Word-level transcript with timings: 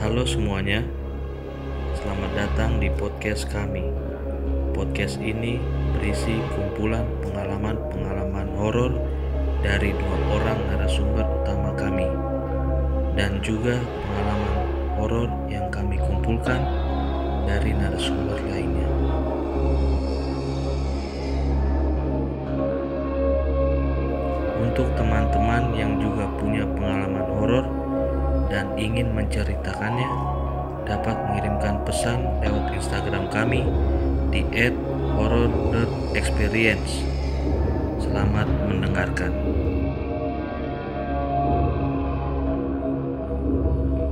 Halo 0.00 0.24
semuanya, 0.24 0.80
selamat 1.92 2.32
datang 2.32 2.80
di 2.80 2.88
podcast 2.88 3.44
kami. 3.52 3.84
Podcast 4.72 5.20
ini 5.20 5.60
berisi 5.92 6.40
kumpulan 6.56 7.04
pengalaman-pengalaman 7.20 8.48
horor 8.56 8.96
dari 9.60 9.92
dua 9.92 10.16
orang 10.40 10.56
narasumber 10.72 11.28
utama 11.44 11.76
kami, 11.76 12.08
dan 13.12 13.44
juga 13.44 13.76
pengalaman 13.76 14.56
horor 14.96 15.28
yang 15.52 15.68
kami 15.68 16.00
kumpulkan 16.00 16.64
dari 17.44 17.76
narasumber 17.76 18.40
lainnya. 18.48 18.88
Untuk 24.64 24.88
teman-teman 24.96 25.76
yang 25.76 26.00
juga 26.00 26.24
punya 26.40 26.64
pengalaman 26.64 27.28
horor 27.36 27.79
dan 28.50 28.74
ingin 28.74 29.14
menceritakannya, 29.14 30.10
dapat 30.84 31.16
mengirimkan 31.30 31.86
pesan 31.86 32.20
lewat 32.42 32.74
Instagram 32.74 33.30
kami 33.30 33.62
di 34.34 34.42
@horror.experience. 35.14 37.06
Selamat 38.02 38.50
mendengarkan. 38.66 39.30